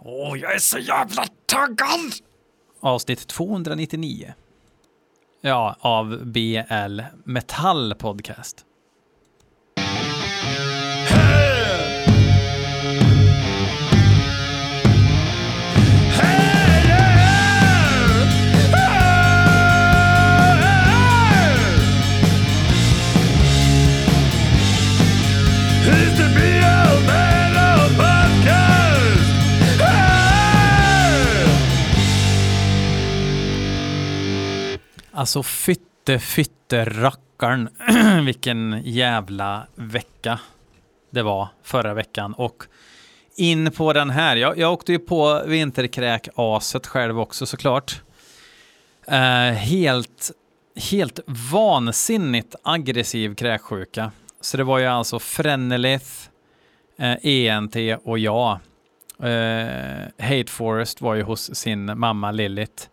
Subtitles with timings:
[0.00, 2.12] Åh, jag är så jävla taggad!
[2.80, 4.34] Avsnitt 299.
[5.40, 8.64] Ja, av BL Metall Podcast.
[35.18, 37.68] Alltså fytte fytte rackarn
[38.24, 40.40] vilken jävla vecka
[41.10, 42.64] det var förra veckan och
[43.36, 44.36] in på den här.
[44.36, 48.02] Jag, jag åkte ju på vinterkräk-aset själv också såklart.
[49.08, 49.14] Uh,
[49.52, 50.30] helt,
[50.90, 51.20] helt
[51.52, 54.12] vansinnigt aggressiv kräksjuka.
[54.40, 56.10] Så det var ju alltså Frenelith,
[56.98, 58.58] eh, uh, ENT och jag.
[59.22, 62.84] Uh, eh, Hate Forest var ju hos sin mamma Lilith.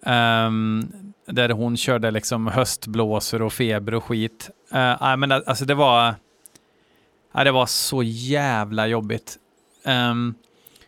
[0.00, 4.50] Um, där hon körde liksom höstblåsor och feber och skit.
[4.74, 6.08] Uh, men alltså det var,
[7.34, 9.38] uh, det var så jävla jobbigt.
[9.84, 10.34] Um,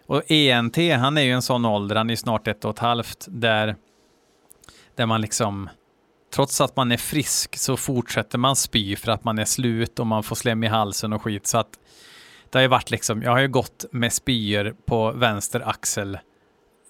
[0.06, 2.78] och ENT, han är ju en sån ålder, han är ju snart ett och ett
[2.78, 3.76] halvt, där,
[4.94, 5.68] där man liksom,
[6.34, 10.06] trots att man är frisk så fortsätter man spy för att man är slut och
[10.06, 11.46] man får slem i halsen och skit.
[11.46, 11.78] Så att
[12.50, 16.18] det har ju varit liksom, jag har ju gått med spyor på vänster axel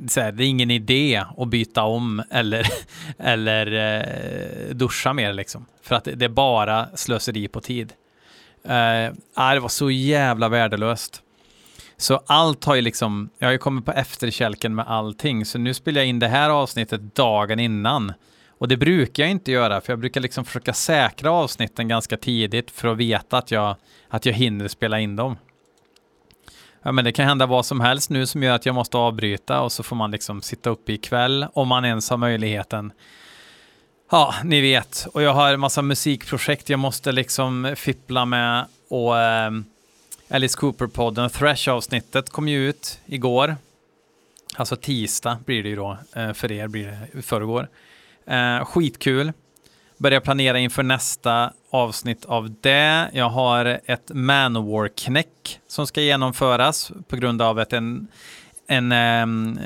[0.06, 2.66] så här, det är ingen idé att byta om eller,
[3.18, 5.66] eller eh, duscha mer liksom.
[5.82, 7.92] För att det är bara slöseri på tid.
[8.64, 11.22] Eh, äh, det var så jävla värdelöst.
[11.96, 15.74] Så allt har ju liksom, jag har ju kommit på efterkälken med allting, så nu
[15.74, 18.12] spelar jag in det här avsnittet dagen innan.
[18.58, 22.70] Och det brukar jag inte göra, för jag brukar liksom försöka säkra avsnitten ganska tidigt
[22.70, 23.76] för att veta att jag,
[24.08, 25.36] att jag hinner spela in dem.
[26.82, 29.60] Ja, men det kan hända vad som helst nu som gör att jag måste avbryta
[29.60, 32.92] och så får man liksom sitta uppe ikväll om man ens har möjligheten.
[34.10, 35.06] Ja, ni vet.
[35.12, 39.50] Och jag har en massa musikprojekt jag måste liksom fippla med och eh,
[40.30, 43.56] Alice Cooper-podden, Thrash-avsnittet kom ju ut igår.
[44.56, 47.69] Alltså tisdag blir det ju då, eh, för er blir det förrgår.
[48.26, 49.32] Eh, skitkul
[49.98, 53.10] börja planera inför nästa avsnitt av det.
[53.12, 58.09] Jag har ett Manowar-knäck som ska genomföras på grund av att en,
[58.66, 59.59] en um,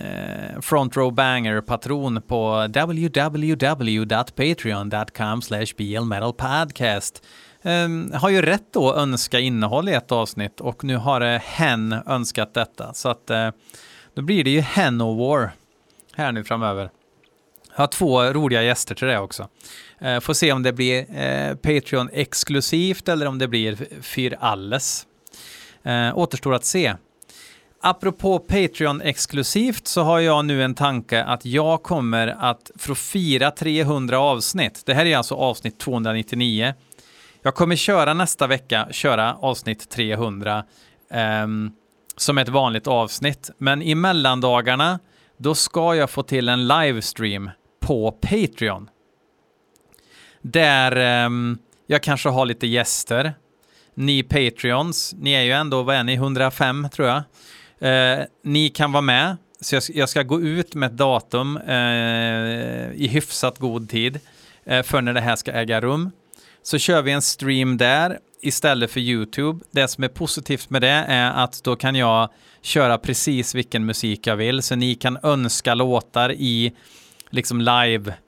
[0.62, 7.22] front row banger-patron på www.patreon.com slash blmetalpodcast
[7.62, 11.20] um, ehm, har ju rätt då att önska innehåll i ett avsnitt och nu har
[11.20, 12.94] uh, hen önskat detta.
[12.94, 13.48] Så att uh,
[14.14, 15.52] då blir det ju Henowar
[16.14, 16.90] här nu framöver.
[17.76, 19.48] Jag har två roliga gäster till det också.
[20.02, 25.06] Eh, får se om det blir eh, Patreon exklusivt eller om det blir för alles.
[25.82, 26.94] Eh, återstår att se.
[27.84, 32.98] Apropå Patreon exklusivt så har jag nu en tanke att jag kommer att för att
[32.98, 34.82] fira 300 avsnitt.
[34.86, 36.74] Det här är alltså avsnitt 299.
[37.42, 40.64] Jag kommer köra nästa vecka, köra avsnitt 300
[41.10, 41.46] eh,
[42.16, 43.50] som ett vanligt avsnitt.
[43.58, 44.98] Men i mellandagarna,
[45.36, 48.88] då ska jag få till en livestream på Patreon.
[50.42, 53.34] Där um, jag kanske har lite gäster.
[53.94, 57.22] Ni Patreons, ni är ju ändå, vad är ni, 105 tror jag.
[57.82, 62.92] Uh, ni kan vara med, så jag, jag ska gå ut med ett datum uh,
[62.94, 64.20] i hyfsat god tid
[64.70, 66.10] uh, för när det här ska äga rum.
[66.62, 69.64] Så kör vi en stream där istället för YouTube.
[69.70, 72.28] Det som är positivt med det är att då kan jag
[72.62, 76.72] köra precis vilken musik jag vill, så ni kan önska låtar i
[77.30, 78.21] liksom live Eh,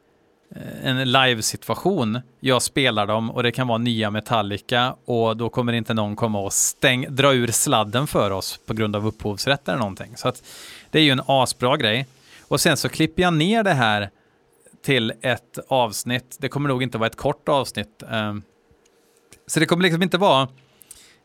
[0.55, 2.21] Eh, en live-situation.
[2.41, 6.41] Jag spelar dem och det kan vara nya Metallica och då kommer inte någon komma
[6.41, 10.17] och stäng, dra ur sladden för oss på grund av upphovsrätt eller någonting.
[10.17, 10.43] Så att
[10.91, 12.07] det är ju en asbra grej.
[12.49, 14.11] Och sen så klipper jag ner det här
[14.85, 16.37] till ett avsnitt.
[16.41, 18.03] Det kommer nog inte vara ett kort avsnitt.
[18.11, 18.43] Ehm,
[19.47, 20.49] så det kommer liksom inte vara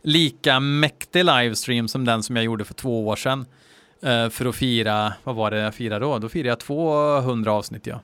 [0.04, 3.46] lika mäktig livestream som den som jag gjorde för två år sedan.
[4.02, 6.20] Eh, för att fira, vad var det jag firade då?
[6.20, 8.02] Då firade jag 200 avsnitt ja.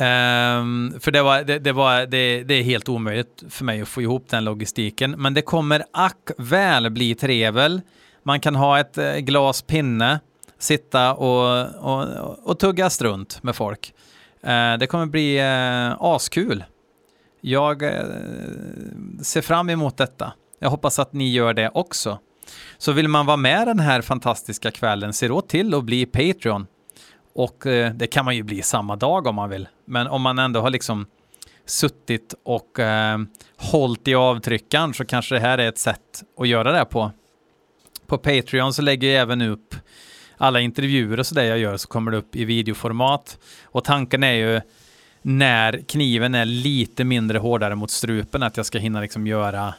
[0.00, 3.88] Um, för det, var, det, det var, det, det, är helt omöjligt för mig att
[3.88, 5.10] få ihop den logistiken.
[5.10, 7.80] Men det kommer ack väl bli trevel.
[8.22, 10.20] Man kan ha ett eh, glas pinne,
[10.58, 13.92] sitta och, och, och tugga strunt med folk.
[14.44, 16.64] Uh, det kommer bli uh, askul.
[17.40, 17.90] Jag uh,
[19.22, 20.32] ser fram emot detta.
[20.58, 22.18] Jag hoppas att ni gör det också.
[22.78, 26.66] Så vill man vara med den här fantastiska kvällen, se då till att bli Patreon.
[27.36, 29.68] Och eh, det kan man ju bli samma dag om man vill.
[29.84, 31.06] Men om man ändå har liksom
[31.66, 33.18] suttit och eh,
[33.56, 37.12] hållit i avtryckaren så kanske det här är ett sätt att göra det på.
[38.06, 39.74] På Patreon så lägger jag även upp
[40.36, 43.38] alla intervjuer och sådär jag gör så kommer det upp i videoformat.
[43.64, 44.60] Och tanken är ju
[45.22, 49.74] när kniven är lite mindre hårdare mot strupen att jag ska hinna liksom göra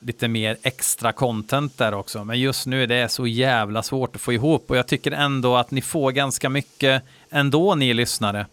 [0.00, 2.24] lite mer extra content där också.
[2.24, 5.56] Men just nu är det så jävla svårt att få ihop och jag tycker ändå
[5.56, 8.46] att ni får ganska mycket ändå ni lyssnare.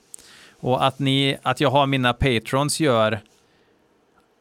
[0.60, 3.20] Och att, ni, att jag har mina patrons gör,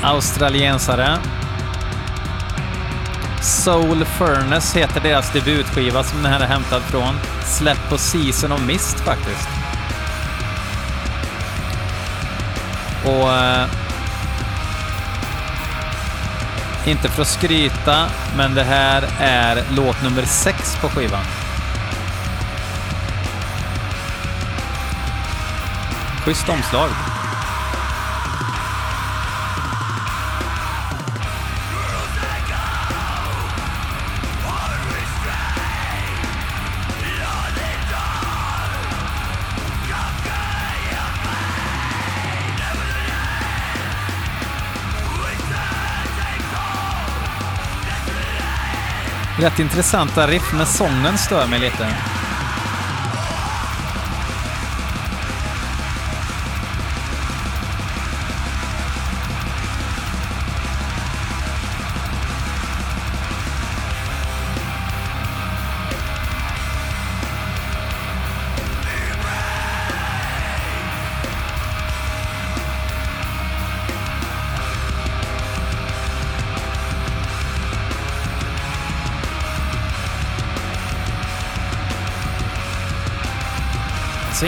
[0.03, 1.19] Australiensare.
[3.43, 7.15] Soul Furnace heter deras debutskiva som den här är hämtad från.
[7.45, 9.49] Släpp på Season of Mist faktiskt.
[13.05, 13.33] Och...
[13.33, 13.67] Eh,
[16.87, 18.07] inte för att skryta,
[18.37, 21.25] men det här är låt nummer sex på skivan.
[26.25, 26.91] Schysst omslag.
[49.43, 51.87] Rätt intressanta riff, men sången stör mig lite.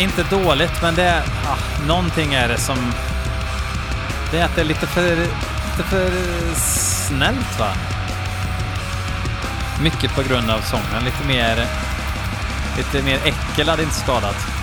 [0.05, 1.23] Inte dåligt, men det är...
[1.47, 2.93] Ah, någonting är det som...
[4.31, 5.17] Det är att det är lite för...
[5.77, 6.11] Lite för
[6.57, 7.69] snällt va?
[9.83, 11.05] Mycket på grund av sången.
[11.05, 11.67] Lite mer...
[12.77, 14.54] Lite mer äckel hade inte skadat.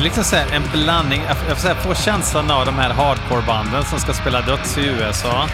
[0.00, 3.98] Är liksom så en blandning, jag får, säga, får känslan av de här hardcore-banden som
[3.98, 5.46] ska spela döds i USA.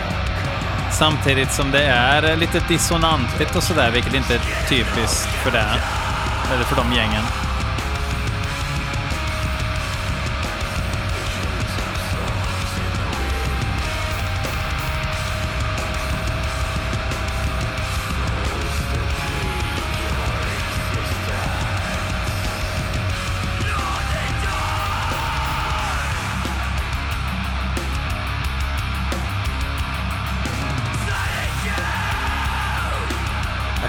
[0.93, 5.67] Samtidigt som det är lite dissonantigt och sådär, vilket inte är typiskt för det.
[6.55, 7.46] Eller för de gängen.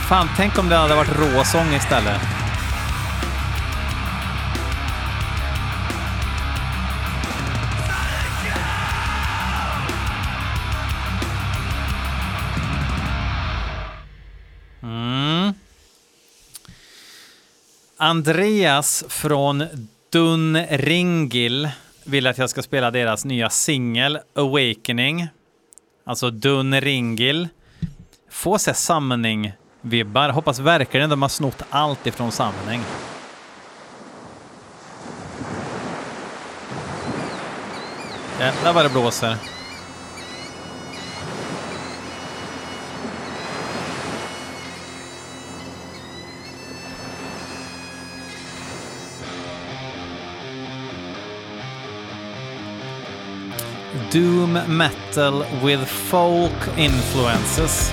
[0.09, 2.21] Fan, tänk om det hade varit råsång istället.
[14.83, 15.53] Mm.
[17.97, 19.65] Andreas från
[20.09, 21.69] Dunringil
[22.03, 25.27] vill att jag ska spela deras nya singel Awakening.
[26.05, 27.47] Alltså Dunringil.
[28.31, 29.53] Få se samling
[29.89, 30.29] vibbar.
[30.29, 32.81] Hoppas verkligen de har snott allt ifrån samling.
[38.39, 39.37] Jävlar vad det blåser.
[54.11, 57.91] Doom metal with folk influences.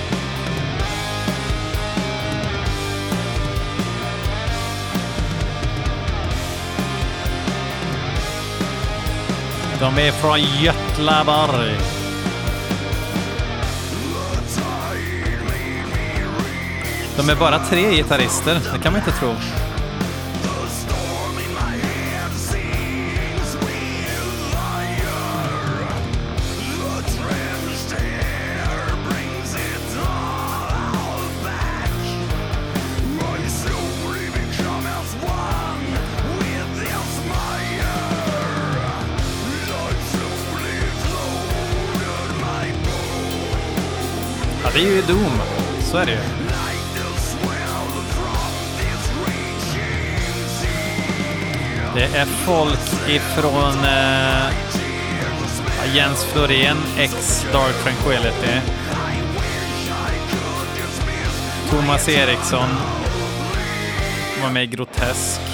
[9.79, 11.77] De är från Götlaborg.
[17.17, 19.35] De är bara tre gitarrister, det kan man inte tro.
[45.95, 46.17] Så är det ju.
[51.95, 54.51] Det är folk ifrån eh,
[55.95, 58.71] Jens Florén, ex Dark Tranquility.
[61.69, 62.69] Thomas Eriksson
[64.41, 65.44] var med i Grotesk.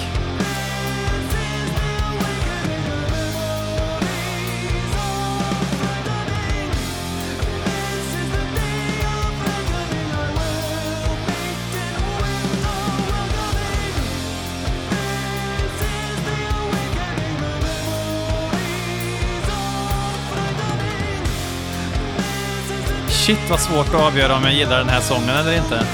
[23.26, 25.86] Shit vad svårt att avgöra om jag gillar den här sången eller inte.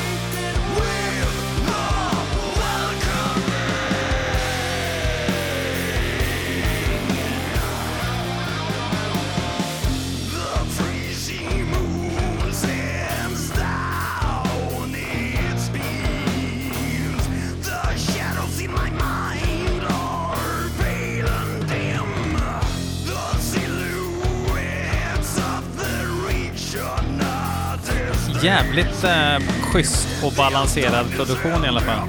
[29.08, 32.08] Eh, schysst och balanserad produktion i alla fall.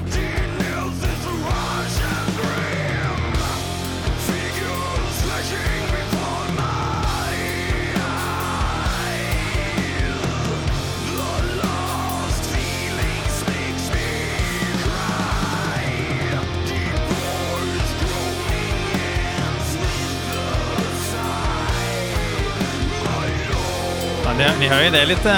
[24.24, 25.36] Ja, det, ni hör ju, det är lite...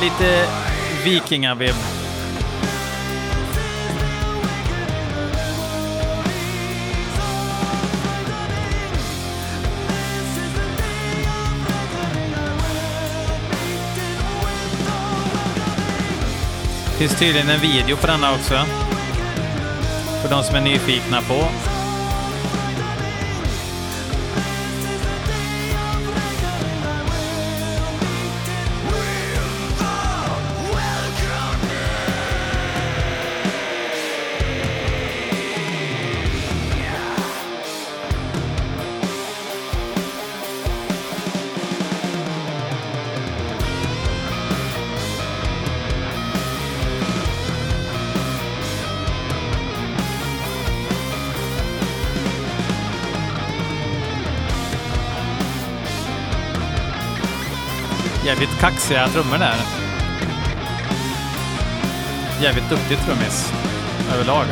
[0.00, 0.46] Lite
[1.04, 1.76] vikingavibb.
[17.00, 18.54] finns tydligen en video på denna också.
[20.22, 21.69] För de som är nyfikna på.
[58.60, 59.56] Kaxiga trummor där.
[62.42, 63.52] Jävligt duktig trummis
[64.14, 64.44] överlag.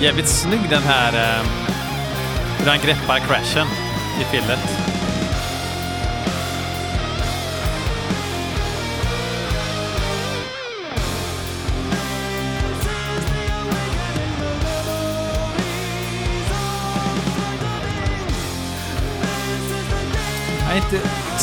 [0.00, 1.46] Jävligt snygg den här, eh,
[2.58, 3.66] hur han greppar crashen
[4.20, 4.79] i fillet.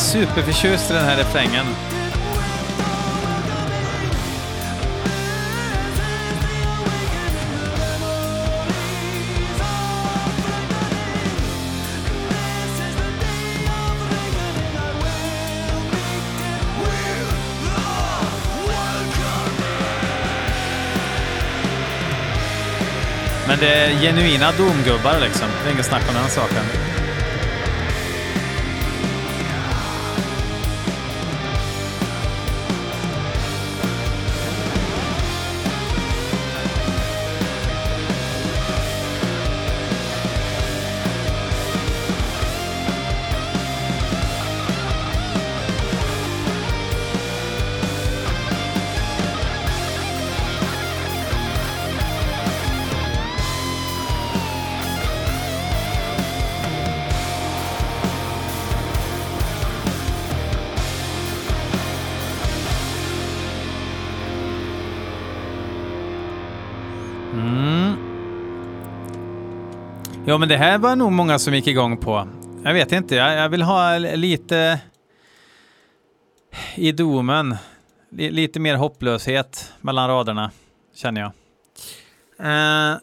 [0.08, 1.66] Superförtjust i den här refrängen.
[23.48, 25.48] Men det är genuina domgubbar liksom.
[25.62, 26.64] Det är inget snack om den saken.
[70.28, 72.28] Ja, men det här var nog många som gick igång på.
[72.64, 74.80] Jag vet inte, jag, jag vill ha lite
[76.74, 77.56] i domen.
[78.18, 80.50] L lite mer hopplöshet mellan raderna,
[80.94, 81.30] känner jag.
[82.40, 82.98] Uh,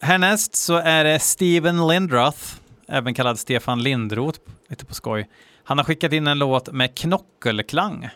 [0.00, 2.40] härnäst så är det Steven Lindroth,
[2.88, 5.28] även kallad Stefan Lindroth, lite på skoj.
[5.64, 8.08] Han har skickat in en låt med knockelklang.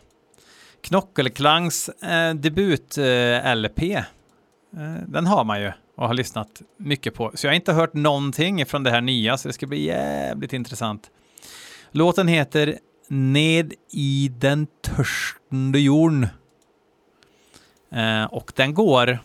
[0.82, 3.82] Knockelklangs eh, debut-LP.
[3.82, 7.32] Eh, eh, den har man ju och har lyssnat mycket på.
[7.34, 10.52] Så jag har inte hört någonting från det här nya, så det ska bli jävligt
[10.52, 11.10] intressant.
[11.90, 16.26] Låten heter Ned i den törstande jorden.
[17.92, 19.18] Eh, och den går...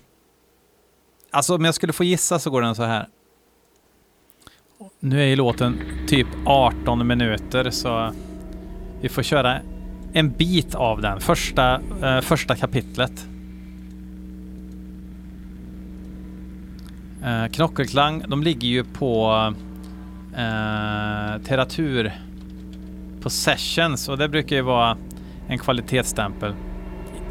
[1.31, 3.07] Alltså om jag skulle få gissa så går den så här.
[4.99, 8.13] Nu är ju låten typ 18 minuter så
[9.01, 9.59] vi får köra
[10.13, 11.21] en bit av den.
[11.21, 13.27] Första, eh, första kapitlet.
[17.25, 19.31] Eh, Knockelklang, de ligger ju på
[20.33, 22.11] eh, Teratur
[23.21, 24.97] på Sessions och det brukar ju vara
[25.47, 26.53] en kvalitetsstämpel.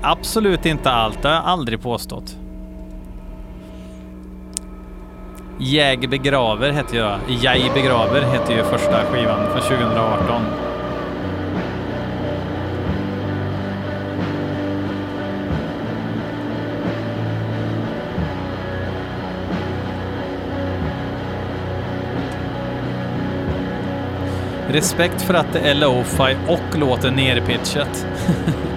[0.02, 2.38] Absolut inte allt, det har jag aldrig påstått.
[5.58, 7.18] Jag begraver heter jag.
[7.42, 10.42] Jag begraver heter ju första skivan från 2018.
[24.74, 28.06] Respekt för att det är lo-fi och låter nerpitchat.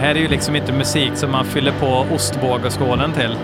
[0.00, 3.36] här är ju liksom inte musik som man fyller på ostbågeskålen till.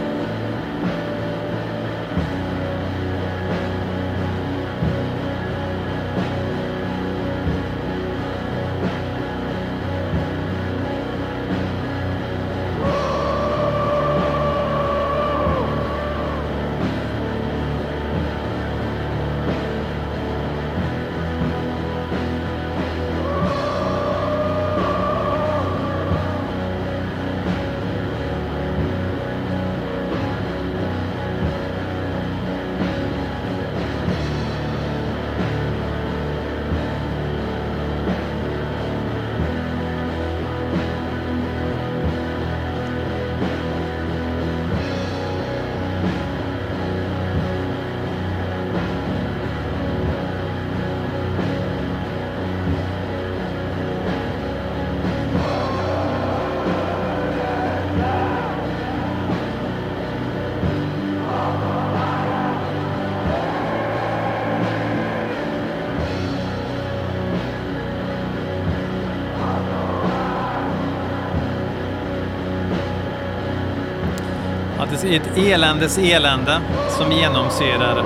[75.14, 78.04] Ett eländes elände som genomsyrar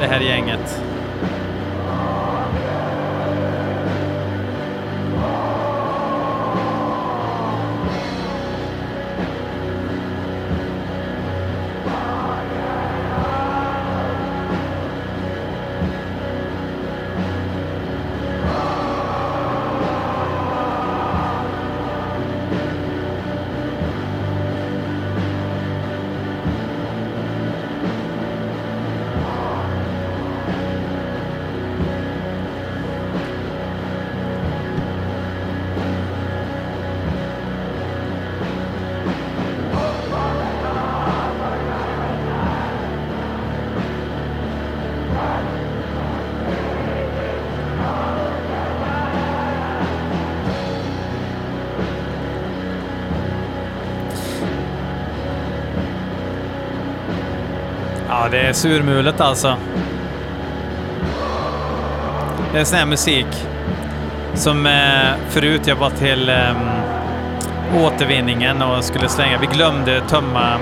[0.00, 0.91] det här gänget.
[58.22, 59.56] Ja, det är surmulet alltså.
[62.52, 63.26] Det är sån här musik
[64.34, 66.56] som eh, förut jag var till ehm,
[67.76, 69.38] återvinningen och skulle slänga.
[69.38, 70.58] Vi glömde tömma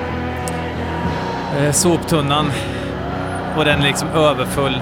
[1.58, 2.52] eh, soptunnan
[3.56, 4.80] och den är liksom överfull.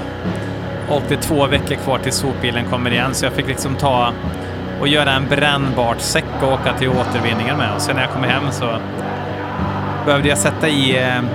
[0.89, 4.13] Och det är två veckor kvar till sopbilen kommer igen så jag fick liksom ta
[4.81, 7.75] och göra en brännbart säck och åka till återvinningen med.
[7.75, 8.79] Och sen när jag kom hem så
[10.07, 11.29] behövde jag sätta i ehm,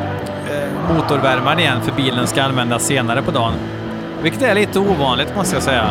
[0.89, 3.53] motorvärmaren igen för bilen ska användas senare på dagen.
[4.21, 5.89] Vilket är lite ovanligt måste jag säga.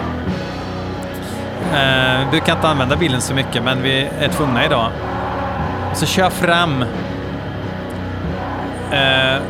[1.73, 4.91] Eh, vi brukar inte använda bilen så mycket men vi är tvungna idag.
[5.95, 6.83] Så kör jag fram.
[8.93, 9.43] Eh,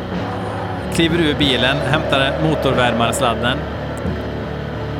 [0.93, 3.57] kliver ur bilen, hämtar motorvärmarsladden.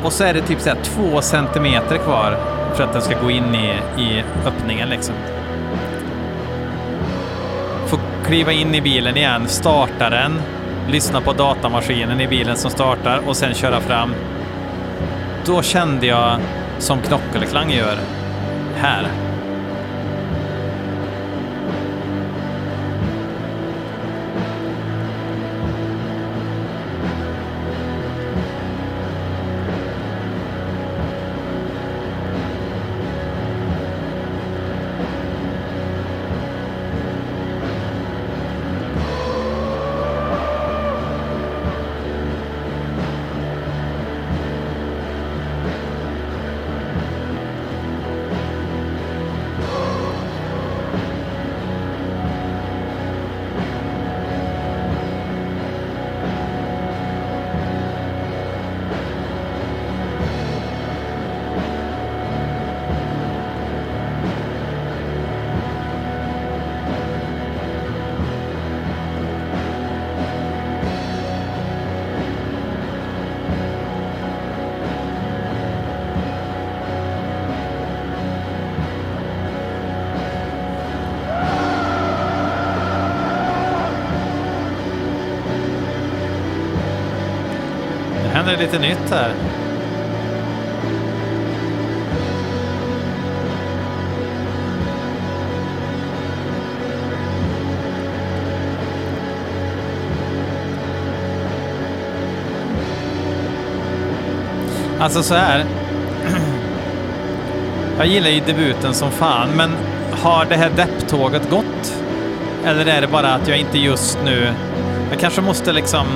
[0.04, 2.36] Och så är det typ så här två centimeter kvar
[2.74, 3.68] för att den ska gå in i,
[4.02, 5.14] i öppningen liksom
[8.24, 10.40] kliva in i bilen igen, starta den,
[10.88, 14.14] lyssna på datamaskinen i bilen som startar och sen köra fram.
[15.46, 16.40] Då kände jag
[16.78, 17.98] som Knockelklang gör
[18.76, 19.23] här.
[88.44, 89.34] Händer lite nytt här.
[104.98, 105.64] Alltså så här.
[107.98, 109.70] Jag gillar ju debuten som fan, men
[110.10, 112.02] har det här depptåget gått?
[112.64, 114.54] Eller är det bara att jag inte just nu...
[115.10, 116.06] Jag kanske måste liksom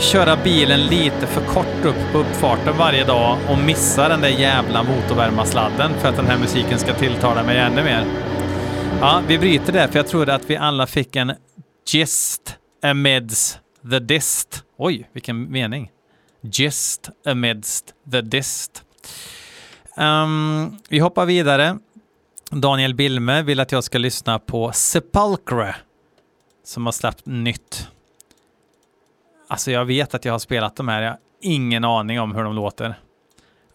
[0.00, 4.82] köra bilen lite för kort upp på uppfarten varje dag och missa den där jävla
[4.82, 8.04] motorvärmarsladden för att den här musiken ska tilltala mig ännu mer.
[9.00, 11.32] Ja, vi bryter det, för jag trodde att vi alla fick en
[11.92, 14.62] gist amidst the dist.
[14.78, 15.90] Oj, vilken mening.
[16.42, 18.82] Gist amidst the dist.
[19.96, 21.78] Um, vi hoppar vidare.
[22.50, 25.74] Daniel Bilme vill att jag ska lyssna på Sepulchre
[26.64, 27.88] som har släppt nytt.
[29.48, 32.44] Alltså jag vet att jag har spelat de här, jag har ingen aning om hur
[32.44, 32.94] de låter.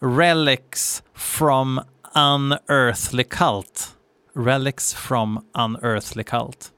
[0.00, 1.80] Relics from
[2.14, 3.96] Unearthly Cult.
[4.34, 6.70] Relics from Unearthly Cult.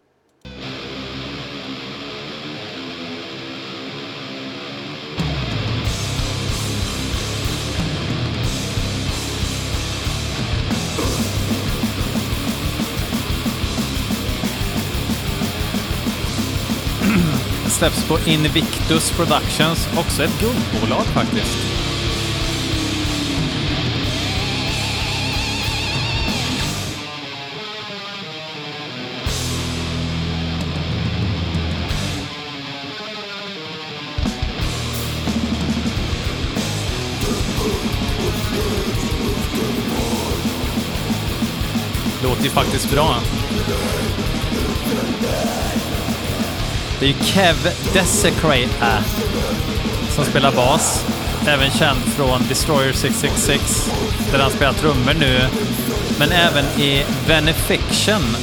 [17.74, 21.58] släpps på Invictus Productions, också ett guldbolag faktiskt.
[42.22, 43.16] Låter ju faktiskt bra.
[47.04, 47.54] Det är ju Kev
[47.92, 49.04] Desecrate
[50.08, 51.06] som spelar bas.
[51.46, 53.90] Även känd från Destroyer 666
[54.32, 55.40] där han spelar trummor nu.
[56.18, 58.36] Men även i Venefiction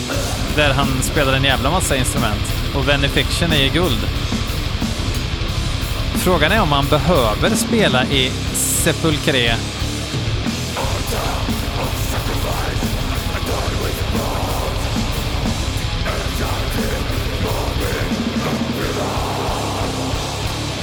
[0.56, 2.54] där han spelar en jävla massa instrument.
[2.76, 4.00] Och Venefiction är ju guld.
[6.15, 9.56] Frågan är om han behöver spela i Sepulcre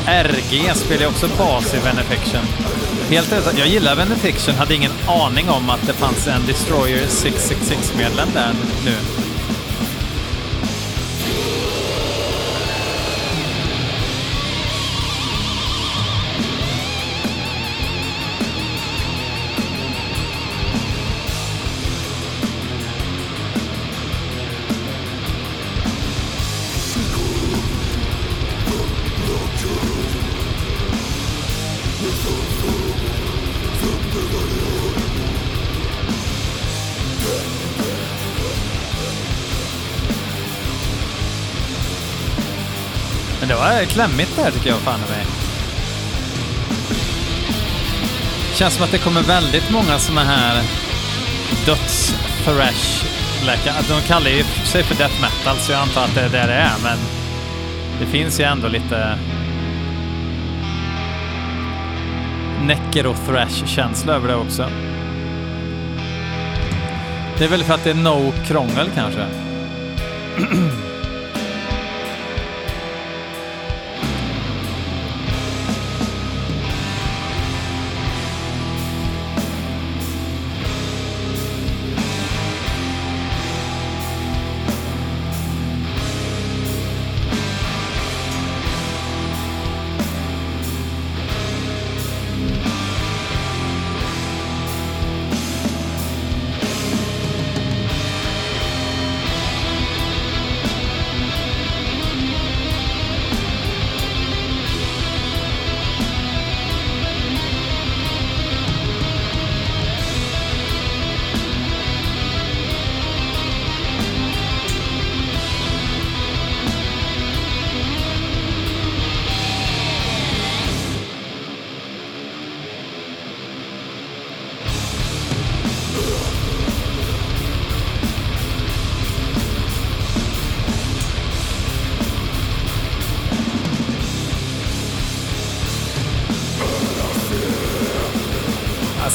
[0.09, 2.45] RG spelar ju också bas i Venefiction.
[3.11, 8.29] Helt rätt, jag gillar Venefiction, hade ingen aning om att det fanns en Destroyer 666-medlem
[8.35, 9.28] där nu.
[43.41, 45.27] Men det var klämmigt det här tycker jag fan i mig.
[48.55, 50.63] Känns som att det kommer väldigt många såna här
[51.67, 53.05] döds thrash
[53.89, 56.53] De kallar ju sig för death metal så jag antar att det är det det
[56.53, 56.99] är men
[58.01, 59.19] det finns ju ändå lite
[62.69, 64.71] Necker och thrash känsla över det också.
[67.39, 69.27] Det är väl för att det är no krångel kanske.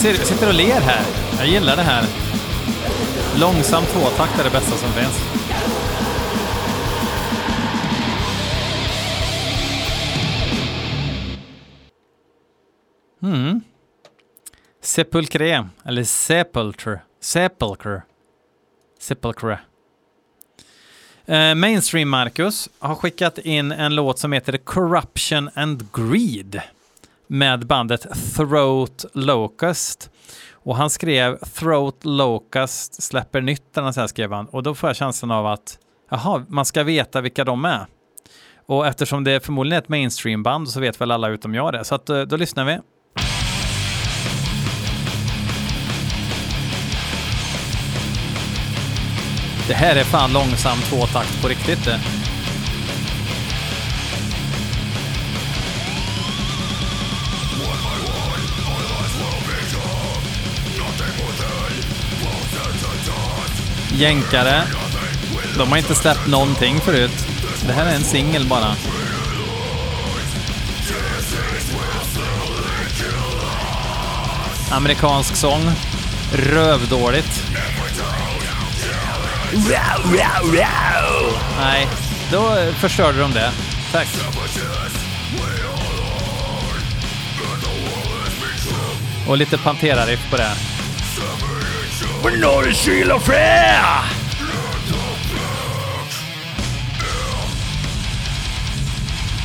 [0.03, 1.05] ser- jag sitter och ler här.
[1.37, 2.05] Jag gillar det här.
[3.39, 5.19] Långsam tvåtakt är det bästa som finns.
[13.21, 13.61] Mm.
[14.81, 16.99] Sepulcre, eller Sepulture.
[17.19, 18.01] Sepulcre.
[18.99, 19.59] Sepulcre.
[21.29, 26.61] Uh, Mainstream Marcus har skickat in en låt som heter Corruption and Greed
[27.27, 30.09] med bandet Throat Locust.
[30.51, 34.45] Och han skrev Throat Locust släpper nytt, eller så här skrev han.
[34.45, 35.77] Och då får jag känslan av att
[36.11, 37.85] jaha, man ska veta vilka de är.
[38.65, 41.83] Och eftersom det förmodligen är ett mainstreamband så vet väl alla utom jag det.
[41.83, 42.79] Så att, eh, då lyssnar vi.
[49.67, 52.22] Det här är fan långsam tvåtakt på riktigt det.
[63.93, 64.63] Jänkare.
[65.57, 67.27] De har inte släppt någonting förut.
[67.67, 68.75] Det här är en singel bara.
[74.71, 75.71] Amerikansk sång.
[76.33, 77.43] Rövdåligt.
[81.59, 81.87] Nej,
[82.31, 83.51] då förstörde de det.
[83.91, 84.07] Tack.
[89.27, 90.51] Och lite Pantera-riff på det.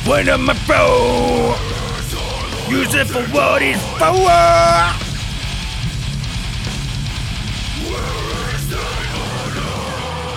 [0.05, 1.53] When I'm a pro,
[2.67, 5.09] use it for what it's for.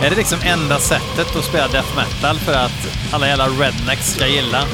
[0.05, 4.27] Är det liksom enda sättet att spela death metal för att alla jävla rednecks ska
[4.27, 4.65] gilla?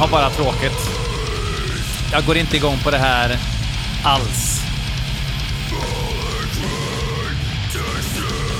[0.00, 0.90] Har bara tråkigt.
[2.12, 3.38] Jag går inte igång på det här
[4.04, 4.60] alls.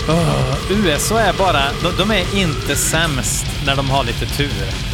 [0.08, 1.62] Ah, oh, USA är bara...
[1.82, 4.89] De, de är inte sämst när de har lite tur.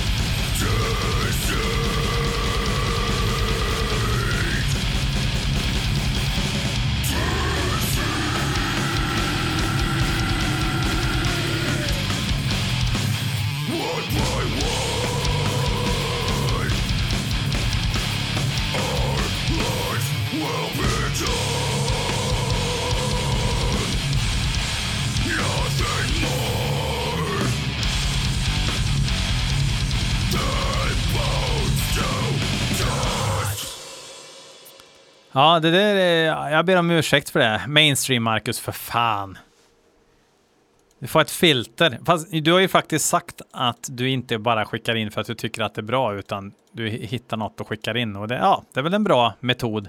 [35.36, 37.60] Ja, det där är, jag ber om ursäkt för det.
[37.68, 39.38] Mainstream Marcus, för fan.
[40.98, 41.98] Du får ett filter.
[42.06, 45.34] Fast du har ju faktiskt sagt att du inte bara skickar in för att du
[45.34, 48.16] tycker att det är bra, utan du hittar något och skickar in.
[48.16, 49.88] Och det, ja, det är väl en bra metod.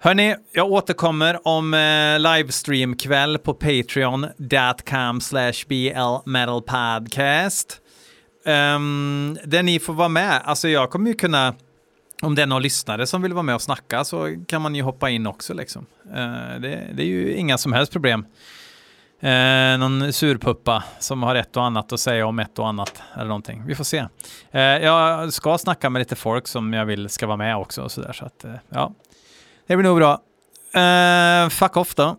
[0.00, 7.80] Hörni, jag återkommer om eh, livestream-kväll på patreon.com slash blmetalpodcast.
[8.44, 10.40] Um, där ni får vara med.
[10.44, 11.54] Alltså jag kommer ju kunna
[12.22, 14.82] om det är någon lyssnare som vill vara med och snacka så kan man ju
[14.82, 15.54] hoppa in också.
[15.54, 15.86] Liksom.
[16.14, 18.26] Eh, det, det, är ju inga som helst problem.
[19.20, 23.28] Eh, någon surpuppa som har ett och annat att säga om ett och annat eller
[23.28, 23.64] någonting.
[23.66, 24.06] Vi får se.
[24.50, 27.92] Eh, jag ska snacka med lite folk som jag vill ska vara med också och
[27.92, 28.12] så där.
[28.12, 28.92] Så att, eh, ja,
[29.66, 30.20] det blir nog bra.
[30.82, 32.16] Eh, fuck off då.